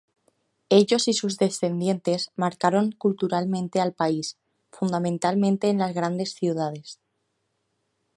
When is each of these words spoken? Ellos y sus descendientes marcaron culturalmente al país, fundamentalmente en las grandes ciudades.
Ellos 0.69 1.07
y 1.07 1.13
sus 1.13 1.37
descendientes 1.37 2.31
marcaron 2.35 2.91
culturalmente 2.91 3.79
al 3.79 3.93
país, 3.93 4.35
fundamentalmente 4.71 5.69
en 5.69 5.77
las 5.77 5.93
grandes 5.93 6.33
ciudades. 6.33 6.99